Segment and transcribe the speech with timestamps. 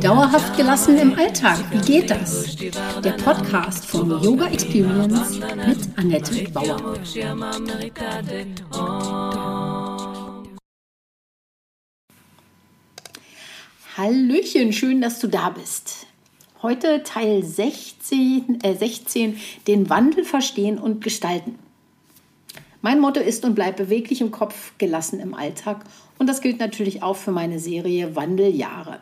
[0.00, 2.56] Dauerhaft gelassen im Alltag, wie geht das?
[2.56, 6.98] Der Podcast von Yoga Experience mit Annette Bauer.
[13.98, 16.06] Hallöchen, schön, dass du da bist.
[16.62, 21.58] Heute Teil 16, äh 16 den Wandel verstehen und gestalten.
[22.80, 25.84] Mein Motto ist und bleibt beweglich im Kopf, gelassen im Alltag.
[26.18, 29.00] Und das gilt natürlich auch für meine Serie Wandeljahre.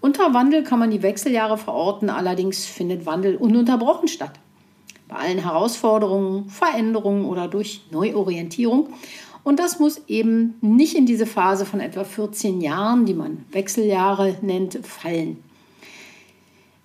[0.00, 4.32] Unter Wandel kann man die Wechseljahre verorten, allerdings findet Wandel ununterbrochen statt.
[5.08, 8.90] Bei allen Herausforderungen, Veränderungen oder durch Neuorientierung.
[9.42, 14.36] Und das muss eben nicht in diese Phase von etwa 14 Jahren, die man Wechseljahre
[14.42, 15.42] nennt, fallen.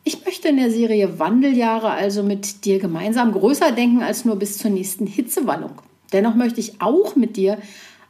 [0.05, 4.57] Ich möchte in der Serie Wandeljahre also mit dir gemeinsam größer denken als nur bis
[4.57, 5.81] zur nächsten Hitzewallung.
[6.13, 7.57] Dennoch möchte ich auch mit dir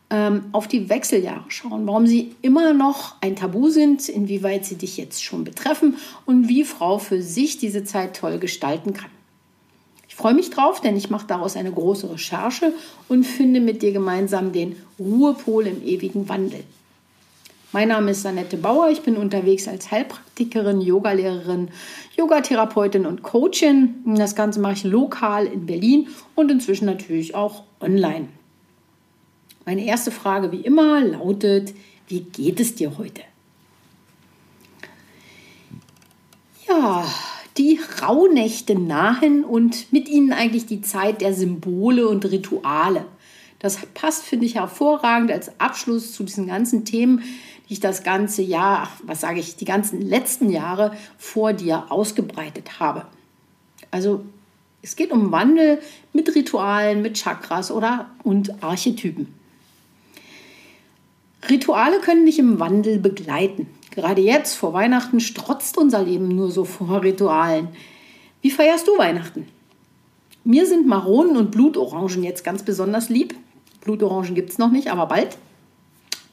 [0.10, 4.98] ähm, auf die Wechseljahre schauen, warum sie immer noch ein Tabu sind, inwieweit sie dich
[4.98, 9.10] jetzt schon betreffen und wie Frau für sich diese Zeit toll gestalten kann.
[10.08, 12.74] Ich freue mich drauf, denn ich mache daraus eine große Recherche
[13.10, 16.64] und finde mit dir gemeinsam den Ruhepol im ewigen Wandel.
[17.74, 18.90] Mein Name ist Annette Bauer.
[18.92, 21.70] Ich bin unterwegs als Heilpraktikerin, Yogalehrerin,
[22.16, 23.96] Yogatherapeutin und Coachin.
[24.06, 28.28] Das Ganze mache ich lokal in Berlin und inzwischen natürlich auch online.
[29.66, 31.74] Meine erste Frage wie immer lautet,
[32.08, 33.24] wie geht es dir heute?
[36.68, 37.04] Ja,
[37.58, 43.08] die Rauhnächte nahen und mit ihnen eigentlich die Zeit der Symbole und Rituale.
[43.64, 47.24] Das passt, finde ich, hervorragend als Abschluss zu diesen ganzen Themen,
[47.68, 52.80] die ich das ganze Jahr, was sage ich, die ganzen letzten Jahre vor dir ausgebreitet
[52.80, 53.06] habe.
[53.92, 54.24] Also
[54.82, 55.80] es geht um Wandel
[56.12, 59.34] mit Ritualen, mit Chakras oder und Archetypen.
[61.50, 63.68] Rituale können dich im Wandel begleiten.
[63.92, 67.70] Gerade jetzt vor Weihnachten strotzt unser Leben nur so vor Ritualen.
[68.42, 69.48] Wie feierst du Weihnachten?
[70.44, 73.36] Mir sind Maronen und Blutorangen jetzt ganz besonders lieb.
[73.82, 75.38] Blutorangen gibt es noch nicht, aber bald.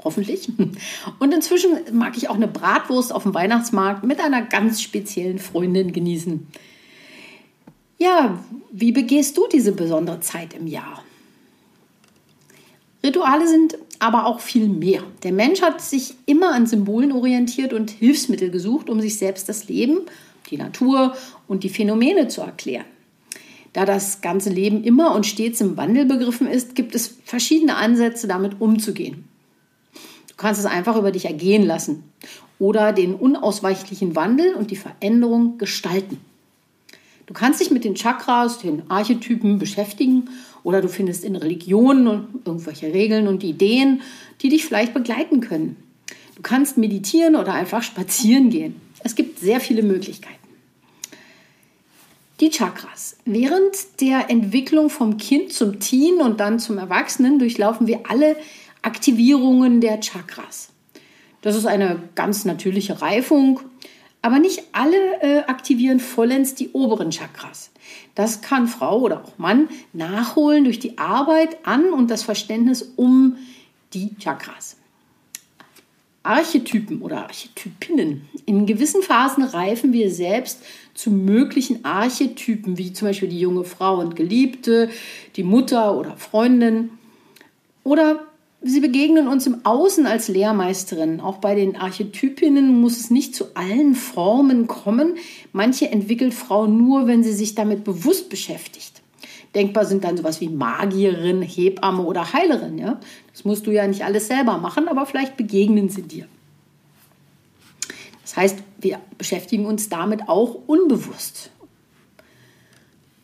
[0.03, 0.49] Hoffentlich.
[1.19, 5.93] Und inzwischen mag ich auch eine Bratwurst auf dem Weihnachtsmarkt mit einer ganz speziellen Freundin
[5.93, 6.47] genießen.
[7.99, 11.05] Ja, wie begehst du diese besondere Zeit im Jahr?
[13.05, 15.03] Rituale sind aber auch viel mehr.
[15.23, 19.69] Der Mensch hat sich immer an Symbolen orientiert und Hilfsmittel gesucht, um sich selbst das
[19.69, 20.01] Leben,
[20.51, 21.15] die Natur
[21.47, 22.87] und die Phänomene zu erklären.
[23.73, 28.27] Da das ganze Leben immer und stets im Wandel begriffen ist, gibt es verschiedene Ansätze,
[28.27, 29.30] damit umzugehen.
[30.41, 32.03] Du kannst es einfach über dich ergehen lassen
[32.59, 36.19] oder den unausweichlichen Wandel und die Veränderung gestalten.
[37.27, 40.31] Du kannst dich mit den Chakras, den Archetypen beschäftigen
[40.63, 44.01] oder du findest in Religionen irgendwelche Regeln und Ideen,
[44.41, 45.77] die dich vielleicht begleiten können.
[46.37, 48.81] Du kannst meditieren oder einfach spazieren gehen.
[49.05, 50.41] Es gibt sehr viele Möglichkeiten.
[52.41, 53.19] Die Chakras.
[53.27, 58.37] Während der Entwicklung vom Kind zum Teen und dann zum Erwachsenen durchlaufen wir alle
[58.83, 60.71] Aktivierungen der Chakras.
[61.43, 63.61] Das ist eine ganz natürliche Reifung
[64.23, 67.71] aber nicht alle äh, aktivieren vollends die oberen Chakras.
[68.15, 73.37] Das kann Frau oder auch Mann nachholen durch die Arbeit an und das Verständnis um
[73.95, 74.77] die Chakras.
[76.23, 78.29] Archetypen oder Archetypinnen.
[78.45, 84.01] In gewissen Phasen reifen wir selbst zu möglichen Archetypen, wie zum Beispiel die junge Frau
[84.01, 84.91] und Geliebte,
[85.37, 86.91] die Mutter oder Freundin.
[87.85, 88.27] Oder
[88.63, 91.21] Sie begegnen uns im Außen als Lehrmeisterin.
[91.21, 95.15] Auch bei den Archetypinnen muss es nicht zu allen Formen kommen.
[95.53, 99.01] Manche entwickelt Frau nur, wenn sie sich damit bewusst beschäftigt.
[99.55, 102.77] Denkbar sind dann sowas wie Magierin, Hebamme oder Heilerin.
[102.77, 103.01] Ja?
[103.33, 106.27] Das musst du ja nicht alles selber machen, aber vielleicht begegnen sie dir.
[108.23, 111.51] Das heißt, wir beschäftigen uns damit auch unbewusst.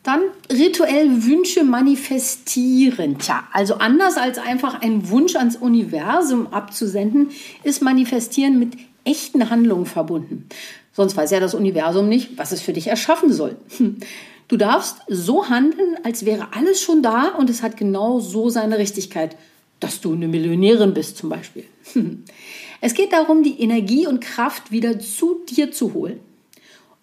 [0.07, 3.17] Dann rituell Wünsche manifestieren.
[3.19, 7.31] Tja, also anders als einfach einen Wunsch ans Universum abzusenden,
[7.63, 10.47] ist Manifestieren mit echten Handlungen verbunden.
[10.93, 13.57] Sonst weiß ja das Universum nicht, was es für dich erschaffen soll.
[14.47, 18.77] Du darfst so handeln, als wäre alles schon da und es hat genau so seine
[18.77, 19.35] Richtigkeit,
[19.81, 21.65] dass du eine Millionärin bist zum Beispiel.
[22.79, 26.21] Es geht darum, die Energie und Kraft wieder zu dir zu holen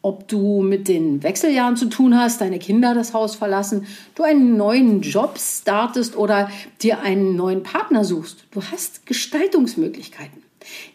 [0.04, 4.58] ob du mit den Wechseljahren zu tun hast, deine Kinder das Haus verlassen, du einen
[4.58, 6.50] neuen Job startest oder
[6.82, 8.44] dir einen neuen Partner suchst.
[8.50, 10.42] Du hast Gestaltungsmöglichkeiten.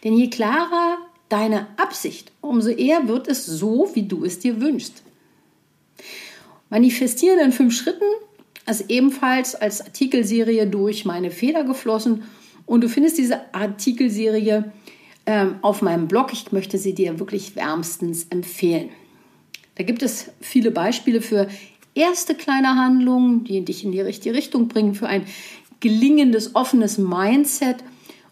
[0.04, 0.98] Denn je klarer
[1.28, 5.02] deine Absicht, umso eher wird es so, wie du es dir wünschst.
[6.68, 8.04] Manifestieren in fünf Schritten
[8.68, 12.22] ist ebenfalls als Artikelserie durch meine Feder geflossen
[12.64, 14.70] Und du findest diese Artikelserie
[15.26, 16.32] ähm, auf meinem Blog.
[16.32, 18.90] Ich möchte sie dir wirklich wärmstens empfehlen.
[19.76, 21.48] Da gibt es viele Beispiele für
[21.94, 25.24] erste kleine Handlungen, die dich in die richtige Richtung bringen, für ein
[25.80, 27.76] gelingendes, offenes Mindset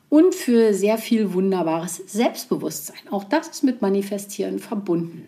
[0.09, 3.09] und für sehr viel wunderbares Selbstbewusstsein.
[3.11, 5.27] Auch das ist mit Manifestieren verbunden.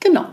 [0.00, 0.26] Genau.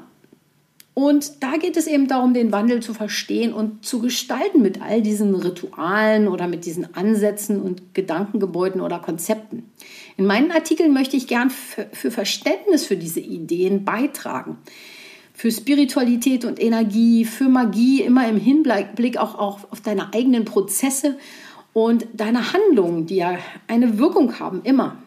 [0.93, 5.01] Und da geht es eben darum, den Wandel zu verstehen und zu gestalten mit all
[5.01, 9.71] diesen Ritualen oder mit diesen Ansätzen und Gedankengebäuden oder Konzepten.
[10.19, 14.57] In meinen Artikeln möchte ich gern für Verständnis für diese Ideen beitragen.
[15.33, 21.17] Für Spiritualität und Energie, für Magie, immer im Hinblick auch, auf deine eigenen Prozesse
[21.71, 23.37] und deine Handlungen, die ja
[23.67, 24.97] eine Wirkung haben, immer.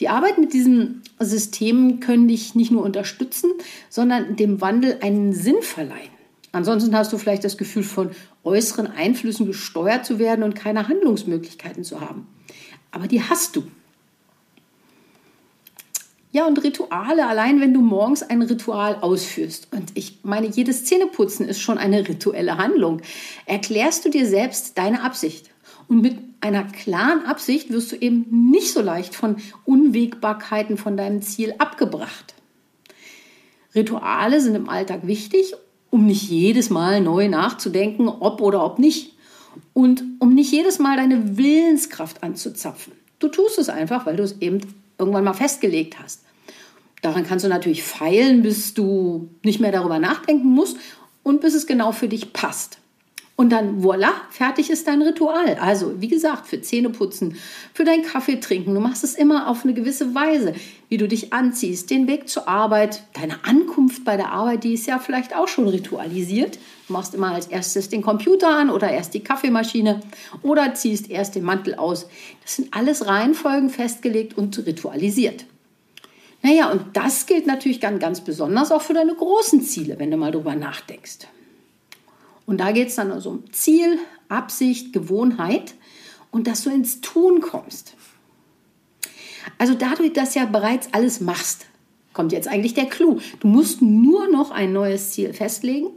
[0.00, 3.52] Die Arbeit mit diesen Systemen können dich nicht nur unterstützen,
[3.88, 6.10] sondern dem Wandel einen Sinn verleihen.
[6.52, 8.10] Ansonsten hast du vielleicht das Gefühl von
[8.44, 12.26] äußeren Einflüssen gesteuert zu werden und keine Handlungsmöglichkeiten zu haben.
[12.90, 13.64] Aber die hast du.
[16.36, 21.48] Ja, und Rituale, allein wenn du morgens ein Ritual ausführst, und ich meine, jedes Zähneputzen
[21.48, 23.00] ist schon eine rituelle Handlung,
[23.46, 25.48] erklärst du dir selbst deine Absicht.
[25.88, 31.22] Und mit einer klaren Absicht wirst du eben nicht so leicht von Unwägbarkeiten von deinem
[31.22, 32.34] Ziel abgebracht.
[33.74, 35.54] Rituale sind im Alltag wichtig,
[35.88, 39.15] um nicht jedes Mal neu nachzudenken, ob oder ob nicht.
[39.72, 42.92] Und um nicht jedes Mal deine Willenskraft anzuzapfen.
[43.18, 44.60] Du tust es einfach, weil du es eben
[44.98, 46.20] irgendwann mal festgelegt hast.
[47.02, 50.76] Daran kannst du natürlich feilen, bis du nicht mehr darüber nachdenken musst
[51.22, 52.78] und bis es genau für dich passt.
[53.38, 55.58] Und dann voilà, fertig ist dein Ritual.
[55.60, 57.36] Also, wie gesagt, für Zähneputzen,
[57.74, 58.72] für dein Kaffee trinken.
[58.74, 60.54] Du machst es immer auf eine gewisse Weise,
[60.88, 64.86] wie du dich anziehst, den Weg zur Arbeit, deine Ankunft bei der Arbeit, die ist
[64.86, 66.58] ja vielleicht auch schon ritualisiert.
[66.86, 70.00] Du machst immer als erstes den Computer an oder erst die Kaffeemaschine
[70.42, 72.08] oder ziehst erst den Mantel aus.
[72.42, 75.44] Das sind alles Reihenfolgen festgelegt und ritualisiert.
[76.42, 80.16] Naja, und das gilt natürlich ganz, ganz besonders auch für deine großen Ziele, wenn du
[80.16, 81.26] mal drüber nachdenkst.
[82.46, 83.98] Und da geht es dann also um Ziel,
[84.28, 85.74] Absicht, Gewohnheit
[86.30, 87.94] und dass du ins Tun kommst.
[89.58, 91.66] Also dadurch, dass ja bereits alles machst,
[92.12, 93.18] kommt jetzt eigentlich der Clou.
[93.40, 95.88] Du musst nur noch ein neues Ziel festlegen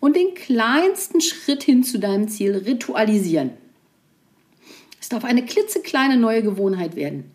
[0.00, 3.50] und den kleinsten Schritt hin zu deinem Ziel ritualisieren.
[5.00, 7.30] Es darf eine klitzekleine neue Gewohnheit werden.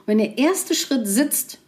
[0.00, 1.58] Und wenn der erste Schritt sitzt,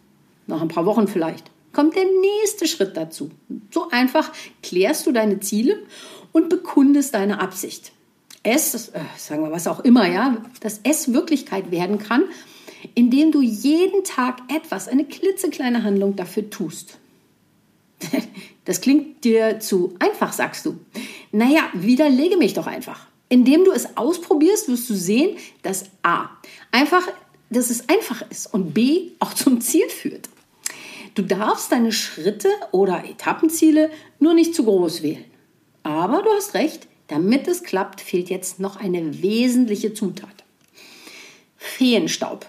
[0.45, 3.29] nach ein paar Wochen vielleicht, kommt der nächste Schritt dazu.
[3.71, 4.31] So einfach
[4.63, 5.83] klärst du deine Ziele
[6.37, 7.91] und bekundest deine Absicht.
[8.43, 12.25] Es, äh, sagen wir was auch immer, ja, dass es Wirklichkeit werden kann,
[12.93, 16.97] indem du jeden Tag etwas, eine klitzekleine Handlung dafür tust.
[18.65, 20.77] Das klingt dir zu einfach, sagst du.
[21.31, 23.07] Naja, widerlege mich doch einfach.
[23.29, 26.31] Indem du es ausprobierst, wirst du sehen, dass A,
[26.69, 27.07] einfach,
[27.49, 30.27] dass es einfach ist und B, auch zum Ziel führt.
[31.15, 35.23] Du darfst deine Schritte oder Etappenziele nur nicht zu groß wählen.
[35.87, 40.43] Aber du hast recht, damit es klappt, fehlt jetzt noch eine wesentliche Zutat.
[41.55, 42.45] Feenstaub.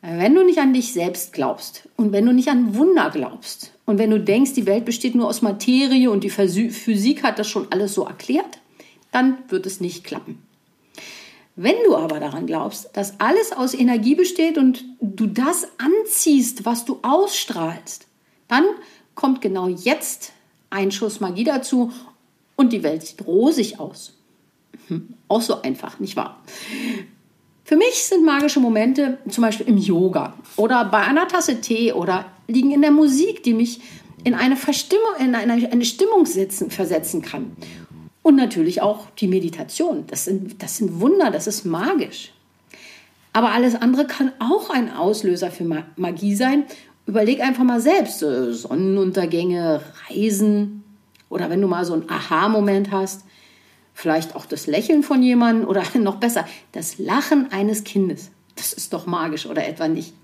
[0.00, 3.98] Wenn du nicht an dich selbst glaubst und wenn du nicht an Wunder glaubst und
[3.98, 7.70] wenn du denkst, die Welt besteht nur aus Materie und die Physik hat das schon
[7.70, 8.58] alles so erklärt,
[9.12, 10.40] dann wird es nicht klappen.
[11.56, 16.86] Wenn du aber daran glaubst, dass alles aus Energie besteht und du das anziehst, was
[16.86, 18.06] du ausstrahlst,
[18.48, 18.64] dann
[19.14, 20.32] kommt genau jetzt
[20.70, 21.92] ein Schuss Magie dazu
[22.56, 24.14] und die Welt sieht rosig aus.
[24.88, 26.40] Hm, auch so einfach, nicht wahr?
[27.64, 32.26] Für mich sind magische Momente zum Beispiel im Yoga oder bei einer Tasse Tee oder
[32.48, 33.80] liegen in der Musik, die mich
[34.24, 37.56] in eine, Verstimmung, in eine, eine Stimmung setzen, versetzen kann.
[38.22, 40.04] Und natürlich auch die Meditation.
[40.08, 42.32] Das sind, das sind Wunder, das ist magisch.
[43.32, 45.64] Aber alles andere kann auch ein Auslöser für
[45.96, 46.64] Magie sein
[47.10, 50.84] Überleg einfach mal selbst, äh, Sonnenuntergänge, Reisen
[51.28, 53.24] oder wenn du mal so einen Aha-Moment hast,
[53.94, 58.30] vielleicht auch das Lächeln von jemandem oder noch besser, das Lachen eines Kindes.
[58.54, 60.14] Das ist doch magisch oder etwa nicht.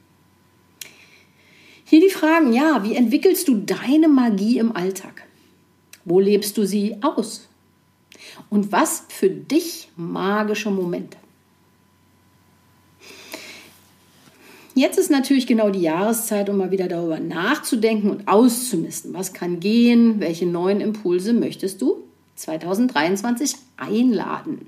[1.85, 5.25] Hier die Fragen, ja, wie entwickelst du deine Magie im Alltag?
[6.05, 7.49] Wo lebst du sie aus?
[8.49, 11.19] Und was für dich magische Momente?
[14.79, 19.15] Jetzt ist natürlich genau die Jahreszeit, um mal wieder darüber nachzudenken und auszumisten.
[19.15, 20.21] Was kann gehen?
[20.21, 22.05] Welche neuen Impulse möchtest du
[22.35, 24.67] 2023 einladen?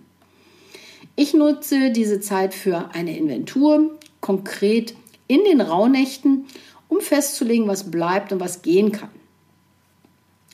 [1.15, 4.95] Ich nutze diese Zeit für eine Inventur, konkret
[5.27, 6.47] in den Rauhnächten,
[6.89, 9.11] um festzulegen, was bleibt und was gehen kann.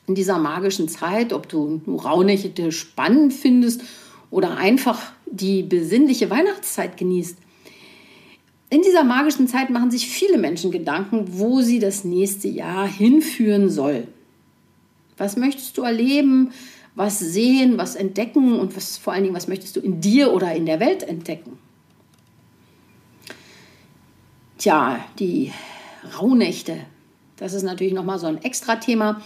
[0.08, 3.82] in dieser magischen Zeit, ob du Rauhnächte spannend findest
[4.32, 7.38] oder einfach die besinnliche Weihnachtszeit genießt.
[8.70, 13.70] In dieser magischen Zeit machen sich viele Menschen Gedanken, wo sie das nächste Jahr hinführen
[13.70, 14.08] soll.
[15.16, 16.52] Was möchtest du erleben,
[16.94, 20.54] was sehen, was entdecken und was vor allen Dingen, was möchtest du in dir oder
[20.54, 21.58] in der Welt entdecken?
[24.58, 25.52] Tja, die
[26.18, 26.78] Rauhnächte,
[27.36, 29.20] das ist natürlich nochmal so ein extra Thema.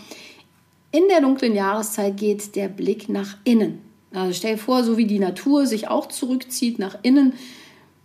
[0.90, 3.82] In der dunklen Jahreszeit geht der Blick nach innen.
[4.12, 7.34] Also stell dir vor, so wie die Natur sich auch zurückzieht nach innen.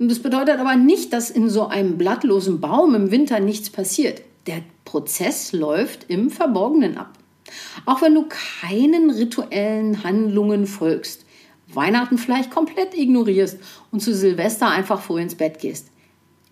[0.04, 4.22] Und das bedeutet aber nicht, dass in so einem blattlosen Baum im Winter nichts passiert.
[4.48, 7.18] Der Prozess läuft im Verborgenen ab.
[7.86, 11.26] Auch wenn du keinen rituellen Handlungen folgst,
[11.70, 13.60] Weihnachten vielleicht komplett ignorierst
[13.94, 15.88] und zu Silvester einfach vor ins Bett gehst.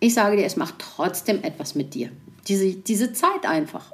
[0.00, 2.08] Ich sage dir, es macht trotzdem etwas mit dir.
[2.48, 3.92] Diese, diese Zeit einfach.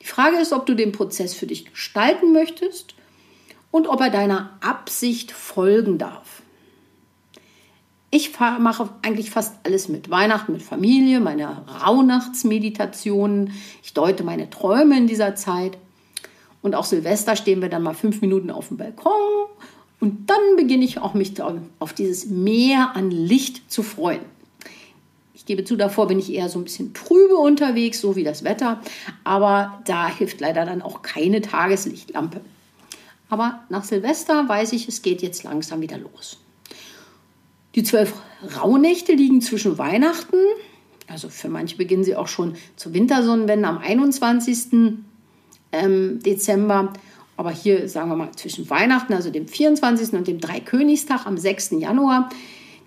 [0.00, 2.94] Die Frage ist, ob du den Prozess für dich gestalten möchtest
[3.72, 6.39] und ob er deiner Absicht folgen darf.
[8.12, 10.10] Ich mache eigentlich fast alles mit.
[10.10, 13.52] Weihnachten mit Familie, meine Rauhnachtsmeditationen.
[13.84, 15.78] Ich deute meine Träume in dieser Zeit.
[16.60, 19.12] Und auch Silvester stehen wir dann mal fünf Minuten auf dem Balkon.
[20.00, 21.34] Und dann beginne ich auch mich
[21.78, 24.22] auf dieses Meer an Licht zu freuen.
[25.32, 28.42] Ich gebe zu, davor bin ich eher so ein bisschen trübe unterwegs, so wie das
[28.42, 28.80] Wetter.
[29.22, 32.40] Aber da hilft leider dann auch keine Tageslichtlampe.
[33.28, 36.38] Aber nach Silvester weiß ich, es geht jetzt langsam wieder los.
[37.74, 38.14] Die zwölf
[38.56, 40.36] Rauhnächte liegen zwischen Weihnachten,
[41.10, 44.98] also für manche beginnen sie auch schon zur Wintersonnenwende am 21.
[45.72, 46.92] Ähm, Dezember.
[47.36, 50.12] Aber hier sagen wir mal zwischen Weihnachten, also dem 24.
[50.12, 51.72] und dem Dreikönigstag am 6.
[51.72, 52.28] Januar.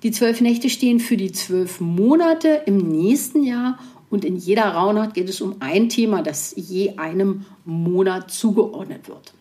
[0.03, 5.15] Die zwölf Nächte stehen für die zwölf Monate im nächsten Jahr und in jeder Rauhnacht
[5.15, 9.33] geht es um ein Thema, das je einem Monat zugeordnet wird.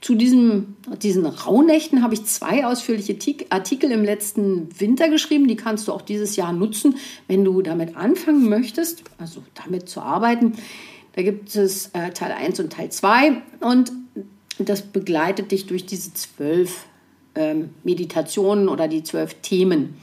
[0.00, 3.16] Zu diesem, diesen Rauhnächten habe ich zwei ausführliche
[3.50, 5.46] Artikel im letzten Winter geschrieben.
[5.46, 6.96] Die kannst du auch dieses Jahr nutzen,
[7.28, 10.54] wenn du damit anfangen möchtest, also damit zu arbeiten.
[11.12, 13.92] Da gibt es äh, Teil 1 und Teil 2 und
[14.58, 16.86] das begleitet dich durch diese zwölf
[17.34, 19.94] ähm, Meditationen oder die zwölf Themen.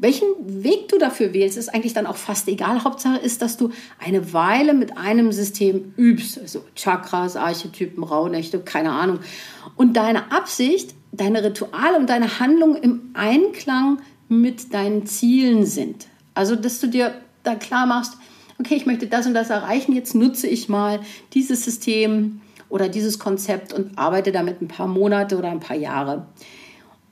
[0.00, 0.26] Welchen
[0.64, 2.84] Weg du dafür wählst, ist eigentlich dann auch fast egal.
[2.84, 6.38] Hauptsache ist, dass du eine Weile mit einem System übst.
[6.38, 9.18] Also Chakras, Archetypen, Rauhnächte, keine Ahnung.
[9.76, 16.06] Und deine Absicht, deine Rituale und deine Handlungen im Einklang mit deinen Zielen sind.
[16.32, 18.16] Also, dass du dir da klar machst,
[18.58, 21.00] okay, ich möchte das und das erreichen, jetzt nutze ich mal
[21.34, 22.40] dieses System
[22.70, 26.26] oder dieses Konzept und arbeite damit ein paar Monate oder ein paar Jahre.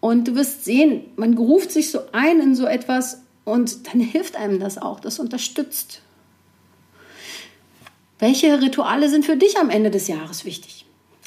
[0.00, 4.36] Und du wirst sehen, man ruft sich so ein in so etwas und dann hilft
[4.36, 6.02] einem das auch, das unterstützt.
[8.18, 10.84] Welche Rituale sind für dich am Ende des Jahres wichtig?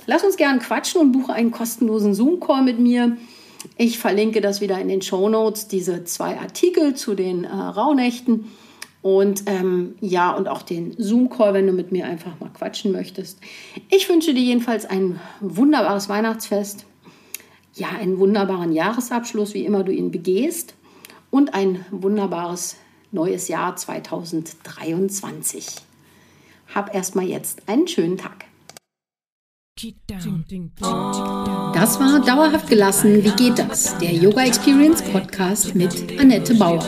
[0.07, 3.17] Lass uns gern quatschen und buche einen kostenlosen Zoom-Call mit mir.
[3.77, 8.51] Ich verlinke das wieder in den Show Notes, diese zwei Artikel zu den äh, Rauhnächten.
[9.01, 13.39] Und ähm, ja, und auch den Zoom-Call, wenn du mit mir einfach mal quatschen möchtest.
[13.89, 16.85] Ich wünsche dir jedenfalls ein wunderbares Weihnachtsfest
[17.73, 20.75] ja, einen wunderbaren Jahresabschluss, wie immer du ihn begehst,
[21.29, 22.77] und ein wunderbares
[23.11, 25.67] neues Jahr 2023.
[26.73, 28.45] Hab erstmal jetzt einen schönen Tag.
[31.73, 33.23] Das war Dauerhaft gelassen.
[33.23, 33.97] Wie geht das?
[33.97, 36.85] Der Yoga Experience Podcast mit Annette Bauer.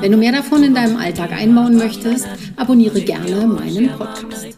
[0.00, 4.56] Wenn du mehr davon in deinem Alltag einbauen möchtest, abonniere gerne meinen Podcast.